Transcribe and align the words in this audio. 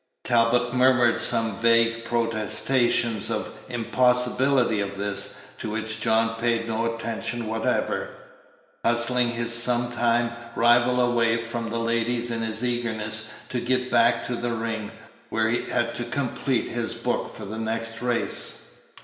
Talbot 0.23 0.73
murmured 0.73 1.21
some 1.21 1.57
vague 1.57 2.05
protestation 2.05 3.17
of 3.17 3.27
the 3.27 3.51
impossibility 3.75 4.79
of 4.79 4.97
this, 4.97 5.37
to 5.59 5.69
which 5.69 6.01
John 6.01 6.37
paid 6.41 6.67
no 6.67 6.91
attention 6.91 7.45
whatever, 7.45 8.09
hustling 8.83 9.29
his 9.29 9.53
sometime 9.53 10.31
rival 10.55 10.99
away 10.99 11.43
from 11.45 11.69
the 11.69 11.77
ladies 11.77 12.31
in 12.31 12.41
his 12.41 12.63
eagerness 12.65 13.27
to 13.49 13.61
get 13.61 13.91
back 13.91 14.23
to 14.23 14.35
the 14.35 14.53
ring, 14.55 14.89
where 15.29 15.47
he 15.49 15.65
had 15.69 15.93
to 15.93 16.03
complete 16.05 16.67
his 16.69 16.95
book 16.95 17.35
for 17.35 17.45
the 17.45 17.59
next 17.59 18.01
race. 18.01 18.79